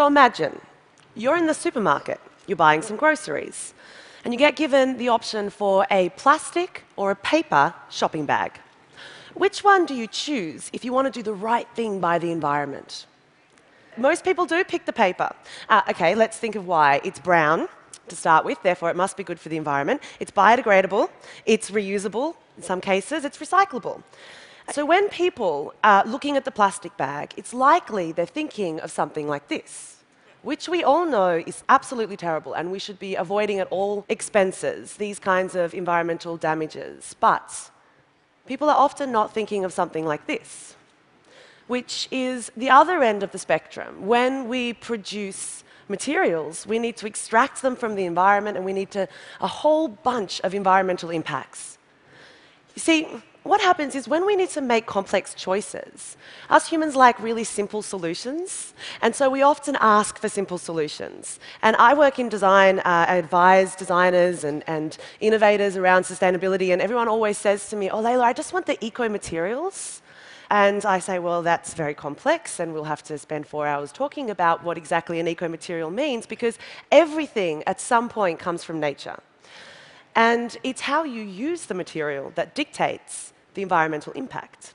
[0.00, 0.58] So imagine
[1.14, 3.74] you're in the supermarket, you're buying some groceries,
[4.24, 8.52] and you get given the option for a plastic or a paper shopping bag.
[9.34, 12.30] Which one do you choose if you want to do the right thing by the
[12.32, 13.04] environment?
[13.98, 15.30] Most people do pick the paper.
[15.68, 17.02] Uh, okay, let's think of why.
[17.04, 17.68] It's brown
[18.08, 20.00] to start with, therefore it must be good for the environment.
[20.18, 21.10] It's biodegradable,
[21.44, 24.02] it's reusable in some cases, it's recyclable.
[24.72, 29.26] So when people are looking at the plastic bag, it's likely they're thinking of something
[29.26, 30.00] like this
[30.42, 34.96] which we all know is absolutely terrible and we should be avoiding at all expenses
[34.96, 37.14] these kinds of environmental damages.
[37.20, 37.70] But
[38.46, 40.76] people are often not thinking of something like this,
[41.66, 44.06] which is the other end of the spectrum.
[44.06, 48.90] When we produce materials, we need to extract them from the environment and we need
[48.92, 49.08] to
[49.40, 51.76] a whole bunch of environmental impacts.
[52.74, 53.08] You see,
[53.42, 56.16] what happens is when we need to make complex choices,
[56.50, 61.40] us humans like really simple solutions, and so we often ask for simple solutions.
[61.62, 66.82] And I work in design, uh, I advise designers and, and innovators around sustainability, and
[66.82, 70.02] everyone always says to me, Oh, Leyla, I just want the eco materials.
[70.52, 74.30] And I say, well, that's very complex, and we'll have to spend four hours talking
[74.30, 76.58] about what exactly an eco material means, because
[76.90, 79.20] everything at some point comes from nature.
[80.16, 84.74] And it's how you use the material that dictates the environmental impact.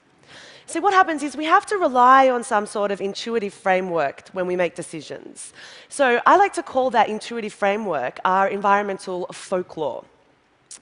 [0.68, 4.48] So, what happens is we have to rely on some sort of intuitive framework when
[4.48, 5.54] we make decisions.
[5.90, 10.06] So, I like to call that intuitive framework our environmental folklore.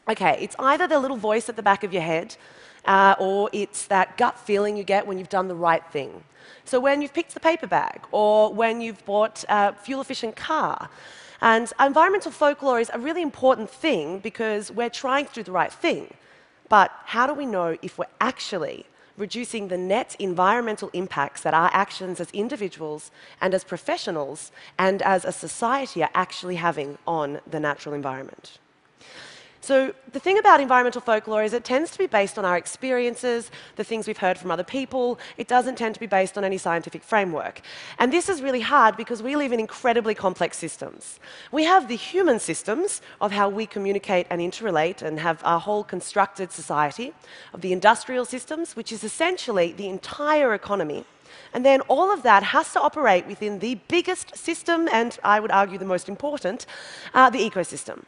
[0.08, 2.38] Okay, it's either the little voice at the back of your head,
[2.86, 6.24] uh, or it's that gut feeling you get when you've done the right thing.
[6.64, 10.90] So, when you've picked the paper bag, or when you've bought a fuel efficient car,
[11.42, 15.74] and environmental folklore is a really important thing because we're trying to do the right
[15.74, 16.14] thing.
[16.70, 18.86] But how do we know if we're actually
[19.18, 23.12] reducing the net environmental impacts that our actions as individuals
[23.42, 28.58] and as professionals and as a society are actually having on the natural environment?
[29.64, 33.50] So the thing about environmental folklore is it tends to be based on our experiences,
[33.78, 35.18] the things we've heard from other people.
[35.38, 37.62] It doesn't tend to be based on any scientific framework.
[37.98, 41.18] And this is really hard because we live in incredibly complex systems.
[41.54, 45.86] We have the human systems of how we communicate and interrelate and have our whole
[45.86, 47.14] constructed society,
[47.54, 51.06] of the industrial systems, which is essentially the entire economy.
[51.54, 55.52] And then all of that has to operate within the biggest system, and I would
[55.52, 56.66] argue the most important,
[57.14, 58.04] uh, the ecosystem.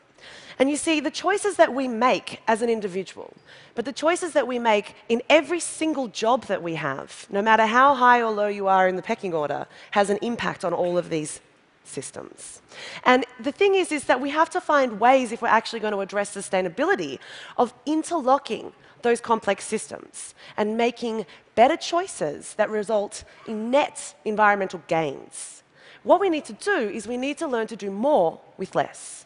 [0.58, 3.34] And you see, the choices that we make as an individual,
[3.74, 7.66] but the choices that we make in every single job that we have, no matter
[7.66, 10.98] how high or low you are in the pecking order, has an impact on all
[10.98, 11.42] of these
[11.84, 12.62] systems.
[13.04, 15.94] And the thing is, is that we have to find ways, if we're actually going
[15.94, 17.20] to address sustainability,
[17.58, 25.64] of interlocking those complex systems and making better choices that result in net environmental gains.
[26.04, 29.25] What we need to do is we need to learn to do more with less.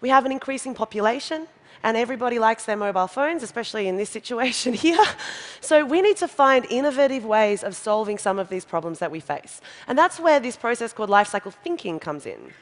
[0.00, 1.46] We have an increasing population,
[1.82, 5.04] and everybody likes their mobile phones, especially in this situation here.
[5.60, 9.20] So we need to find innovative ways of solving some of these problems that we
[9.20, 9.60] face.
[9.86, 12.52] And that's where this process called life cycle thinking comes in.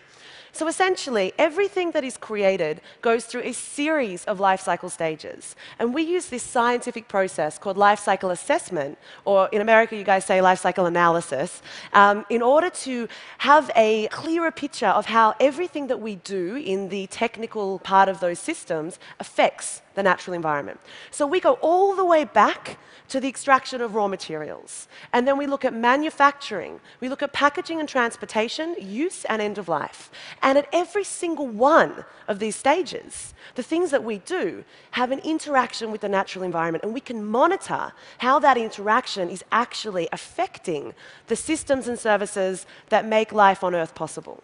[0.55, 5.57] So essentially, everything that is created goes through a series of life cycle stages.
[5.81, 10.25] And we use this scientific process called life cycle assessment, or in America, you guys
[10.25, 11.61] say life cycle analysis,
[11.93, 16.89] um, in order to have a clearer picture of how everything that we do in
[16.89, 20.79] the technical part of those systems affects the natural environment.
[21.11, 22.79] So we go all the way back
[23.09, 24.89] to the extraction of raw materials.
[25.13, 29.59] And then we look at manufacturing, we look at packaging and transportation, use and end
[29.59, 30.11] of life.
[30.45, 35.21] And at every single one of these stages, the things that we do have an
[35.21, 40.93] interaction with the natural environment, and we can monitor how that interaction is actually affecting
[41.29, 44.43] the systems and services that make life on Earth possible.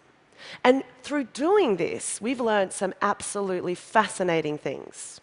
[0.63, 5.21] And through doing this, we've learned some absolutely fascinating things.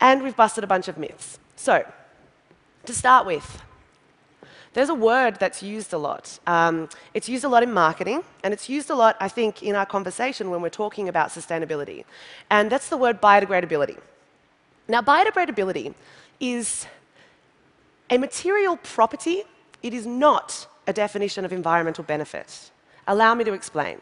[0.00, 1.38] And we've busted a bunch of myths.
[1.54, 1.86] So,
[2.84, 3.62] to start with,
[4.74, 6.38] there's a word that's used a lot.
[6.46, 9.74] Um, it's used a lot in marketing, and it's used a lot, I think, in
[9.74, 12.04] our conversation when we're talking about sustainability.
[12.50, 13.98] And that's the word biodegradability.
[14.88, 15.94] Now, biodegradability
[16.40, 16.86] is
[18.10, 19.42] a material property,
[19.82, 22.70] it is not a definition of environmental benefit.
[23.06, 23.98] Allow me to explain.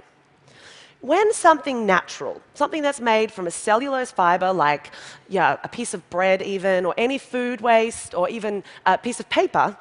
[1.00, 4.90] When something natural, something that's made from a cellulose fiber, like
[5.28, 9.28] yeah, a piece of bread, even, or any food waste, or even a piece of
[9.30, 9.76] paper,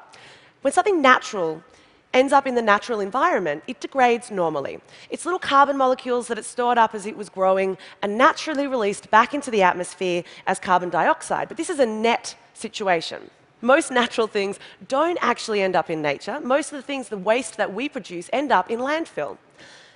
[0.62, 1.62] when something natural
[2.12, 4.80] ends up in the natural environment, it degrades normally.
[5.10, 9.10] Its little carbon molecules that it stored up as it was growing and naturally released
[9.10, 11.48] back into the atmosphere as carbon dioxide.
[11.48, 13.30] But this is a net situation.
[13.62, 14.58] Most natural things
[14.88, 16.40] don't actually end up in nature.
[16.40, 19.36] Most of the things, the waste that we produce, end up in landfill.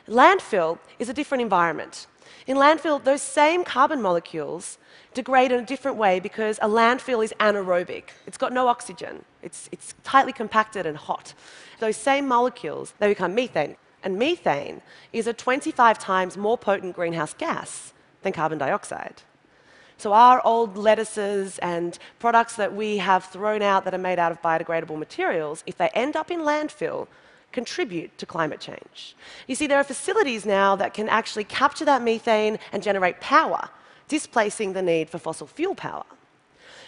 [0.06, 2.06] Landfill is a different environment.
[2.46, 4.78] In landfill, those same carbon molecules
[5.14, 8.04] degrade in a different way because a landfill is anaerobic.
[8.26, 9.24] It's got no oxygen.
[9.42, 11.32] It's, it's tightly compacted and hot.
[11.80, 13.76] Those same molecules, they become methane.
[14.02, 14.82] And methane
[15.12, 19.22] is a 25 times more potent greenhouse gas than carbon dioxide.
[19.96, 24.32] So our old lettuces and products that we have thrown out that are made out
[24.32, 27.06] of biodegradable materials, if they end up in landfill,
[27.54, 29.16] contribute to climate change.
[29.46, 33.70] You see, there are facilities now that can actually capture that methane and generate power,
[34.08, 36.04] displacing the need for fossil fuel power.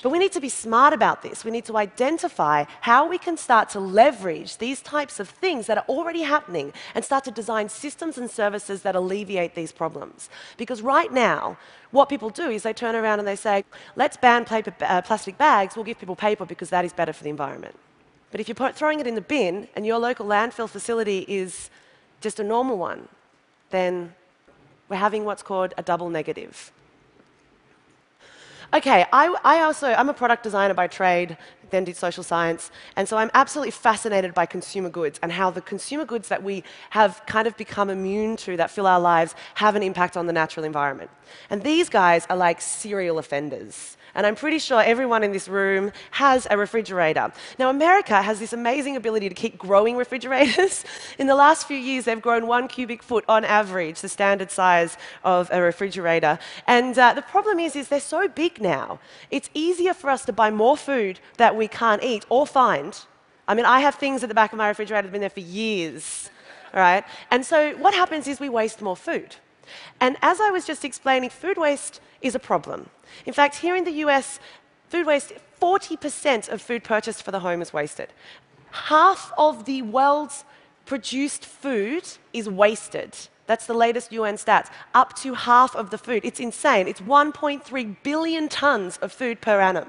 [0.03, 1.45] But we need to be smart about this.
[1.45, 5.79] We need to identify how we can start to leverage these types of things that
[5.79, 10.29] are already happening and start to design systems and services that alleviate these problems.
[10.57, 11.57] Because right now,
[11.93, 13.65] what people do is they turn around and they say,
[13.95, 17.25] let's ban paper, uh, plastic bags, we'll give people paper because that is better for
[17.25, 17.77] the environment.
[18.37, 21.71] But if you're throwing it in the bin and your local landfill facility is
[22.21, 23.09] just a normal one,
[23.71, 24.13] then
[24.91, 26.71] we're having what's called a double negative.
[28.75, 31.39] Okay, I, I, also, I'm a product designer by trade,
[31.71, 35.63] then did social science, and so I'm absolutely fascinated by consumer goods and how the
[35.63, 39.77] consumer goods that we have kind of become immune to that fill our lives have
[39.77, 41.11] an impact on the natural environment.
[41.49, 45.93] And these guys are like serial offenders and I'm pretty sure everyone in this room
[46.13, 47.31] has a refrigerator.
[47.59, 50.85] Now, America has this amazing ability to keep growing refrigerators.
[51.19, 54.97] in the last few years, they've grown one cubic foot on average, the standard size
[55.23, 56.39] of a refrigerator.
[56.67, 58.99] And uh, the problem is, is they're so big now.
[59.31, 62.99] It's easier for us to buy more food that we can't eat or find.
[63.47, 65.31] I mean, I have things at the back of my refrigerator that have been there
[65.31, 66.31] for years.
[66.73, 67.05] All right?
[67.31, 69.37] And so what happens is we waste more food.
[70.01, 72.91] And as I was just explaining, food waste is a problem.
[73.25, 74.41] In fact, here in the US,
[74.89, 78.13] food waste, 40% of food purchased for the home is wasted.
[78.71, 80.45] Half of the world's
[80.85, 83.17] produced food is wasted.
[83.47, 84.71] That's the latest UN stats.
[84.95, 86.25] Up to half of the food.
[86.25, 86.89] It's insane.
[86.89, 89.89] It's 1.3 billion tons of food per annum.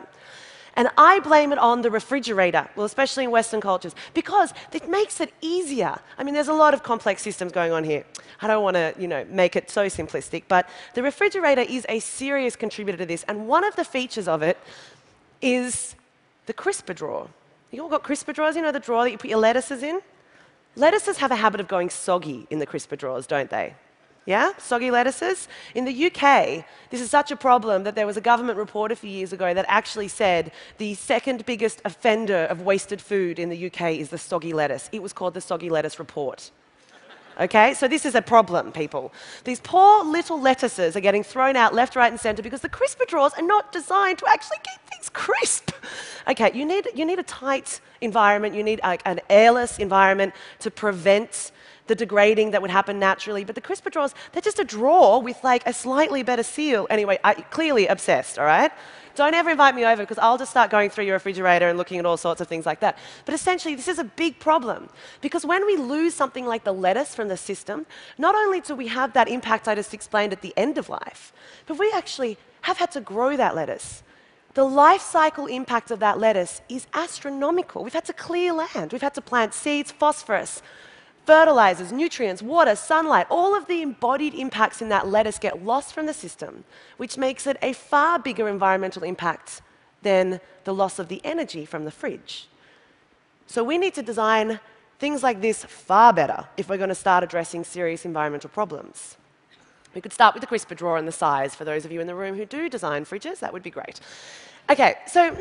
[0.77, 5.19] And I blame it on the refrigerator, well, especially in Western cultures, because it makes
[5.19, 5.97] it easier.
[6.19, 8.05] I mean, there's a lot of complex systems going on here.
[8.41, 11.99] I don't want to, you know, make it so simplistic, but the refrigerator is a
[11.99, 13.23] serious contributor to this.
[13.27, 14.59] And one of the features of it
[15.41, 15.95] is
[16.45, 17.27] the crisper drawer.
[17.71, 19.99] You all got crisper drawers, you know, the drawer that you put your lettuces in?
[20.75, 23.73] Lettuces have a habit of going soggy in the crisper drawers, don't they?
[24.27, 24.51] Yeah?
[24.57, 25.47] Soggy lettuces.
[25.73, 28.95] In the UK, this is such a problem that there was a government report a
[28.95, 33.67] few years ago that actually said the second biggest offender of wasted food in the
[33.67, 34.89] UK is the soggy lettuce.
[34.91, 36.51] It was called the Soggy Lettuce Report.
[37.39, 39.13] Okay, so this is a problem, people.
[39.45, 43.05] These poor little lettuces are getting thrown out left, right, and centre because the crisper
[43.07, 45.71] drawers are not designed to actually keep things crisp.
[46.27, 50.69] Okay, you need, you need a tight environment, you need like, an airless environment to
[50.69, 51.51] prevent
[51.87, 53.43] the degrading that would happen naturally.
[53.43, 56.87] But the crisper drawers, they're just a drawer with like a slightly better seal.
[56.89, 58.71] Anyway, I, clearly obsessed, all right?
[59.15, 61.97] Don't ever invite me over because I'll just start going through your refrigerator and looking
[61.97, 62.99] at all sorts of things like that.
[63.25, 64.89] But essentially, this is a big problem
[65.21, 67.87] because when we lose something like the lettuce from the system,
[68.19, 71.33] not only do we have that impact I just explained at the end of life,
[71.65, 74.03] but we actually have had to grow that lettuce.
[74.53, 77.83] The life cycle impact of that lettuce is astronomical.
[77.83, 80.61] We've had to clear land, we've had to plant seeds, phosphorus,
[81.27, 86.05] fertilizers, nutrients, water, sunlight, all of the embodied impacts in that lettuce get lost from
[86.05, 86.63] the system,
[86.95, 89.61] which makes it a far bigger environmental impact
[90.03, 92.47] than the loss of the energy from the fridge.
[93.45, 94.61] So we need to design
[94.99, 99.17] things like this far better if we're going to start addressing serious environmental problems.
[99.93, 101.55] We could start with the crisper drawer and the size.
[101.55, 103.99] For those of you in the room who do design fridges, that would be great.
[104.69, 105.35] Okay, so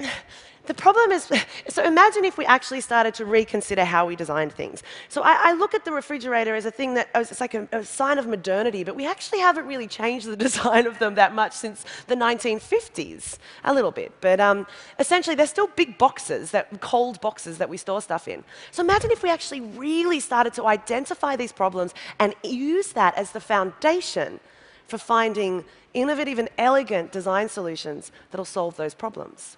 [0.67, 1.31] the problem is,
[1.69, 4.83] so imagine if we actually started to reconsider how we designed things.
[5.09, 7.85] So I, I look at the refrigerator as a thing that, it's like a, a,
[7.85, 11.53] sign of modernity, but we actually haven't really changed the design of them that much
[11.53, 14.13] since the 1950s, a little bit.
[14.21, 14.67] But um,
[14.99, 18.45] essentially, they're still big boxes, that cold boxes that we store stuff in.
[18.71, 23.33] So imagine if we actually really started to identify these problems and use that as
[23.33, 24.41] the foundation
[24.87, 25.65] for finding
[25.97, 29.57] innovative and elegant design solutions that'll solve those problems.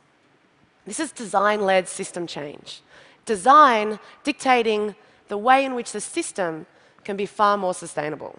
[0.86, 2.80] This is design led system change.
[3.26, 4.94] Design dictating
[5.26, 6.64] the way in which the system
[7.04, 8.38] can be far more sustainable.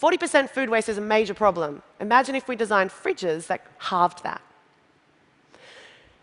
[0.00, 1.82] 40% food waste is a major problem.
[2.00, 4.40] Imagine if we designed fridges that halved that.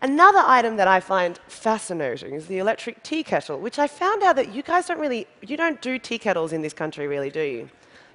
[0.02, 4.36] Another item that I find fascinating is the electric tea kettle, which I found out
[4.36, 7.40] that you guys don't really, you don't do tea kettles in this country, really, do
[7.40, 7.70] you?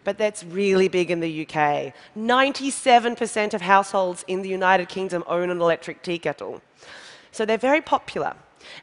[0.06, 1.94] But that's really big in the UK.
[2.16, 6.62] 97% of households in the United Kingdom own an electric tea kettle.
[7.32, 8.36] So they're very popular.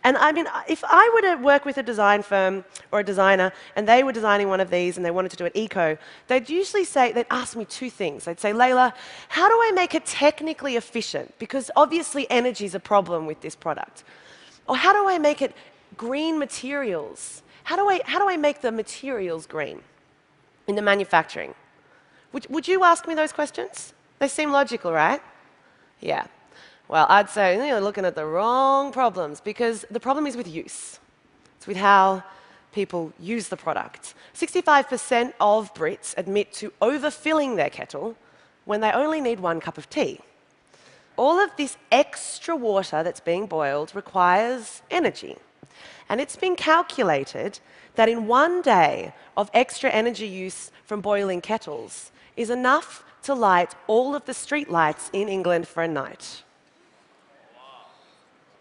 [0.05, 3.53] And I mean, if I were to work with a design firm or a designer
[3.77, 6.49] and they were designing one of these and they wanted to do an eco, they'd
[6.51, 8.25] usually say, they'd ask me two things.
[8.25, 8.93] They'd say, Leyla,
[9.29, 11.35] how do I make it technically efficient?
[11.39, 14.05] Because obviously energy is a problem with this product.
[14.69, 15.55] Or how do I make it
[15.97, 17.43] green materials?
[17.65, 19.83] How do I, how do I make the materials green
[20.67, 21.55] in the manufacturing?
[22.33, 23.93] Would, would you ask me those questions?
[24.19, 25.21] They seem logical, right?
[26.01, 26.27] Yeah.
[26.89, 31.01] Well, I'd say you're looking at the wrong problems because the problem is with use.
[31.57, 32.23] It's with how
[32.73, 34.15] people use the product.
[34.35, 38.17] 65% of Brits admit to overfilling their kettle
[38.65, 40.21] when they only need one cup of tea.
[41.17, 45.37] All of this extra water that's being boiled requires energy.
[46.13, 47.59] And it's been calculated
[47.95, 53.75] that in one day of extra energy use from boiling kettles is enough to light
[53.87, 56.43] all of the street lights in England for a night.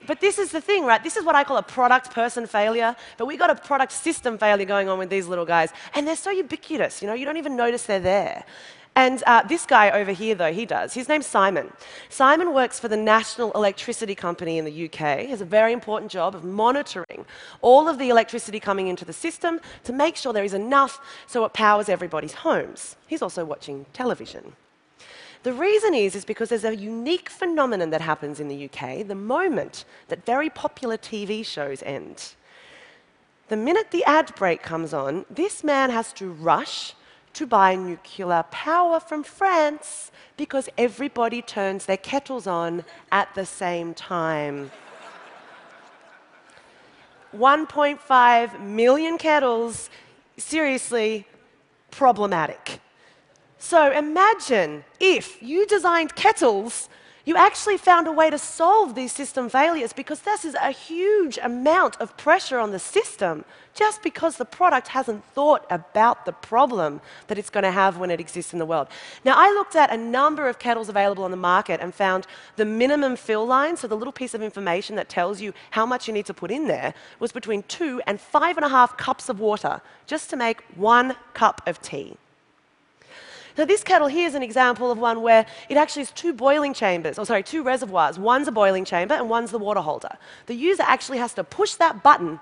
[0.07, 1.03] But this is the thing, right?
[1.03, 2.95] This is what I call a product person failure.
[3.17, 5.73] But we've got a product system failure going on with these little guys.
[5.93, 8.45] And they're so ubiquitous, you know, you don't even notice they're there.
[8.95, 10.93] And uh, this guy over here, though, he does.
[10.93, 11.71] His name's Simon.
[12.09, 15.19] Simon works for the National Electricity Company in the UK.
[15.19, 17.25] He has a very important job of monitoring
[17.61, 21.45] all of the electricity coming into the system to make sure there is enough so
[21.45, 22.97] it powers everybody's homes.
[23.07, 24.53] He's also watching television.
[25.43, 29.15] The reason is, is because there's a unique phenomenon that happens in the UK the
[29.15, 32.35] moment that very popular TV shows end.
[33.47, 36.93] The minute the ad break comes on, this man has to rush
[37.33, 43.93] to buy nuclear power from France because everybody turns their kettles on at the same
[43.93, 44.71] time.
[47.35, 49.89] 1.5 million kettles,
[50.37, 51.25] seriously
[51.89, 52.79] problematic.
[53.57, 56.89] So imagine if you designed kettles,
[57.25, 61.37] you actually found a way to solve these system failures because this is a huge
[61.41, 66.99] amount of pressure on the system just because the product hasn't thought about the problem
[67.27, 68.87] that it's going to have when it exists in the world.
[69.23, 72.65] Now, I looked at a number of kettles available on the market and found the
[72.65, 76.13] minimum fill line, so the little piece of information that tells you how much you
[76.13, 79.39] need to put in there, was between two and five and a half cups of
[79.39, 82.17] water just to make one cup of tea.
[83.57, 86.73] So this kettle here is an example of one where it actually has two boiling
[86.73, 88.17] chambers, or sorry, two reservoirs.
[88.17, 90.17] One's a boiling chamber and one's the water holder.
[90.45, 92.39] The user actually has to push that button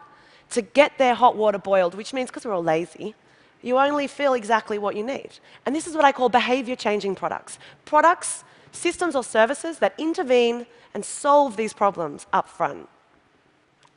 [0.52, 3.16] to get their hot water boiled, which means because we're all lazy,
[3.62, 5.32] you only feel exactly what you need.
[5.66, 7.60] And this is what I call behavior changing products.
[7.86, 12.88] Products, systems or services that intervene and solve these problems up front.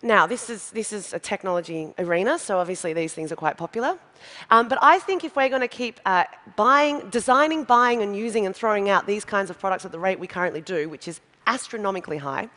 [0.04, 3.96] Now, this is, this is a technology arena, so obviously these things are quite popular.
[4.50, 6.24] Um, but I think if we're going to keep uh,
[6.56, 10.18] buying, designing, buying, and using and throwing out these kinds of products at the rate
[10.18, 12.48] we currently do, which is astronomically high,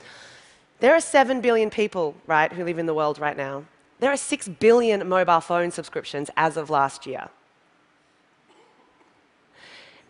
[0.79, 3.65] there are 7 billion people, right, who live in the world right now.
[3.99, 7.29] There are 6 billion mobile phone subscriptions as of last year.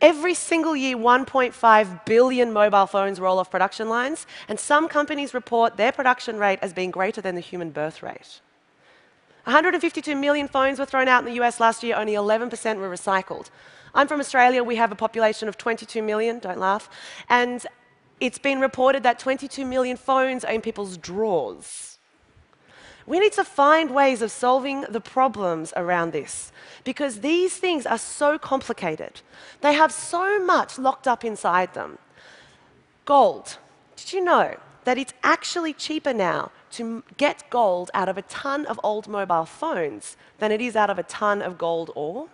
[0.02, 5.78] Every single year, 1.5 billion mobile phones roll off production lines, and some companies report
[5.78, 8.42] their production rate as being greater than the human birth rate.
[9.46, 13.50] 152 million phones were thrown out in the US last year, only 11% were recycled.
[13.94, 16.90] I'm from Australia, we have a population of 22 million, don't laugh,
[17.30, 17.66] and
[18.20, 21.95] it's been reported that 22 million phones are in people's drawers.
[23.08, 26.52] We need to find ways of solving the problems around this
[26.84, 29.22] because these things are so complicated.
[29.62, 32.00] They have so much locked up inside them.
[33.06, 33.58] Gold.
[33.96, 38.66] Did you know that it's actually cheaper now to get gold out of a ton
[38.66, 42.28] of old mobile phones than it is out of a ton of gold ore?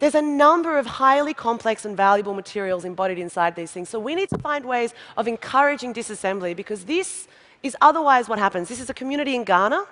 [0.00, 3.88] There's a number of highly complex and valuable materials embodied inside these things.
[3.88, 7.28] So we need to find ways of encouraging disassembly because this
[7.64, 8.68] is otherwise what happens.
[8.68, 9.84] This is a community in Ghana,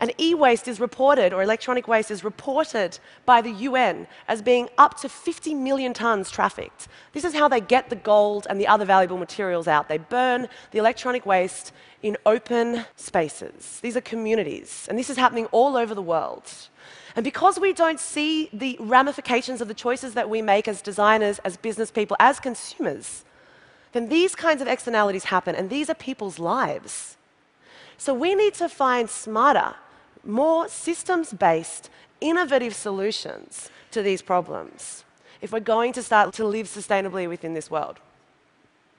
[0.00, 4.96] and e-waste is reported, or electronic waste is reported by the UN as being up
[5.00, 6.86] to 50 million tons trafficked.
[7.12, 9.88] This is how they get the gold and the other valuable materials out.
[9.88, 13.80] They burn the electronic waste in open spaces.
[13.82, 16.48] These are communities, and this is happening all over the world.
[17.16, 21.40] And because we don't see the ramifications of the choices that we make as designers,
[21.40, 23.24] as business people, as consumers,
[23.98, 27.16] then these kinds of externalities happen, and these are people's lives.
[27.96, 29.74] So we need to find smarter,
[30.24, 31.90] more systems based,
[32.20, 35.04] innovative solutions to these problems
[35.40, 37.98] if we're going to start to live sustainably within this world.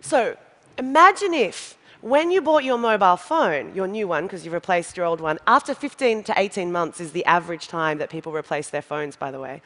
[0.01, 0.36] So
[0.77, 5.06] imagine if when you bought your mobile phone, your new one, because you replaced your
[5.06, 8.82] old one, after 15 to 18 months is the average time that people replace their
[8.82, 9.62] phones, by the way.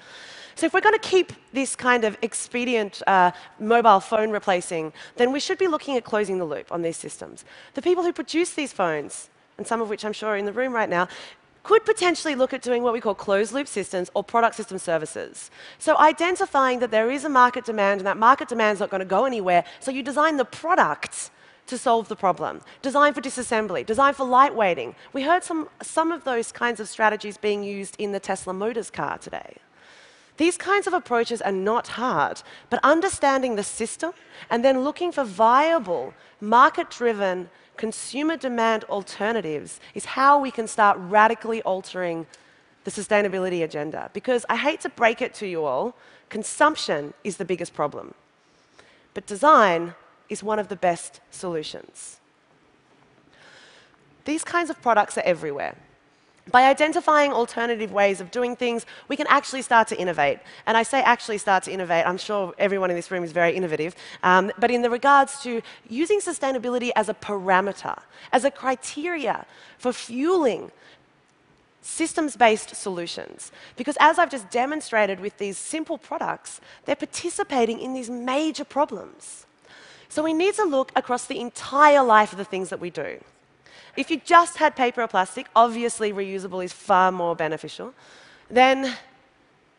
[0.56, 5.32] So if we're going to keep this kind of expedient uh, mobile phone replacing, then
[5.32, 7.46] we should be looking at closing the loop on these systems.
[7.74, 10.54] The people who produce these phones, and some of which I'm sure are in the
[10.54, 11.08] room right now,
[11.64, 15.50] could potentially look at doing what we call closed loop systems or product system services.
[15.80, 19.00] So identifying that there is a market demand and that market demand is not going
[19.00, 21.32] to go anywhere, so you design the product
[21.68, 22.60] to solve the problem.
[22.82, 24.96] Design for disassembly, design for lightweighting.
[25.14, 28.92] We heard some, some of those kinds of strategies being used in the Tesla Motors
[28.92, 29.56] car today.
[30.38, 34.14] These kinds of approaches are not hard, but understanding the system
[34.50, 40.98] and then looking for viable, market driven, consumer demand alternatives is how we can start
[41.00, 42.26] radically altering
[42.84, 44.10] the sustainability agenda.
[44.14, 45.96] Because I hate to break it to you all,
[46.30, 48.14] consumption is the biggest problem.
[49.14, 49.94] But design
[50.30, 52.20] is one of the best solutions.
[54.26, 55.76] These kinds of products are everywhere.
[56.54, 60.38] By identifying alternative ways of doing things, we can actually start to innovate.
[60.68, 63.56] And I say actually start to innovate, I'm sure everyone in this room is very
[63.56, 68.00] innovative, um, but in the regards to using sustainability as a parameter,
[68.32, 69.48] as a criteria
[69.80, 70.70] for fueling
[71.82, 73.52] systems-based solutions.
[73.76, 79.48] Because as I've just demonstrated with these simple products, they're participating in these major problems.
[80.08, 83.18] So we need to look across the entire life of the things that we do.
[83.96, 87.94] If you just had paper or plastic, obviously reusable is far more beneficial.
[88.50, 88.96] Then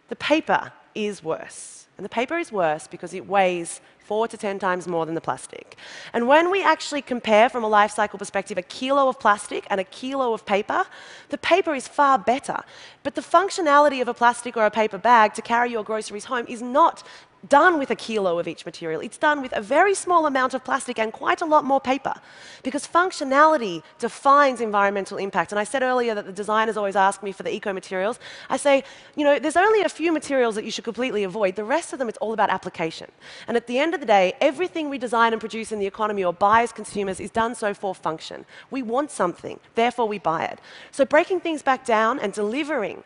[0.09, 1.87] the paper is worse.
[1.97, 5.21] And the paper is worse because it weighs four to 10 times more than the
[5.21, 5.77] plastic.
[6.13, 9.81] And when we actually compare from a life cycle perspective a kilo of plastic and
[9.81, 10.85] a kilo of paper,
[11.31, 12.59] the paper is far better.
[13.03, 16.45] But the functionality of a plastic or a paper bag to carry your groceries home
[16.49, 17.03] is not
[17.49, 19.01] done with a kilo of each material.
[19.01, 22.15] It's done with a very small amount of plastic and quite a lot more paper.
[22.63, 25.53] Because functionality defines environmental impact.
[25.53, 28.19] And I said earlier that the designers always ask me for the eco materials.
[28.49, 28.85] I say,
[29.17, 31.57] you know, there's only a few materials that you should completely avoid.
[31.57, 33.11] The rest of them, it's all about application.
[33.47, 36.25] And at the end of the day, everything we design and produce in the economy
[36.25, 38.47] or buy as consumers is done so for function.
[38.71, 40.61] We want something, therefore we buy it.
[40.91, 43.05] So breaking things back down and delivering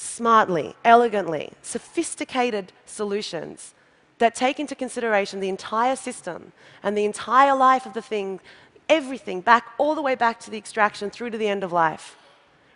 [0.00, 3.74] smartly, elegantly, sophisticated solutions
[4.16, 8.40] that take into consideration the entire system and the entire life of the thing,
[8.88, 12.16] everything, back all the way back to the extraction through to the end of life.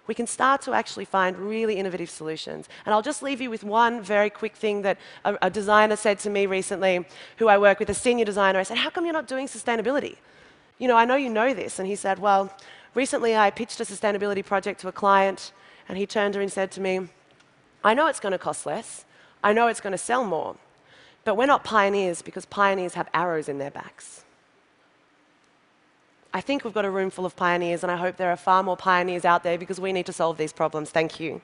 [0.07, 2.69] We can start to actually find really innovative solutions.
[2.85, 6.19] And I'll just leave you with one very quick thing that a, a designer said
[6.21, 7.07] to me recently,
[7.39, 8.59] who I work with, a senior designer.
[8.59, 10.17] I said, How come you're not doing sustainability?
[10.79, 11.79] You know, I know you know this.
[11.79, 12.55] And he said, Well,
[12.95, 15.53] recently I pitched a sustainability project to a client
[15.89, 17.09] and he turned to me and said to me,
[17.83, 19.05] I know it's going to cost less.
[19.43, 20.57] I know it's going to sell more.
[21.25, 24.25] But we're not pioneers because pioneers have arrows in their backs.
[26.33, 28.63] I think we've got a room full of pioneers, and I hope there are far
[28.63, 30.91] more pioneers out there because we need to solve these problems.
[30.91, 31.41] Thank you.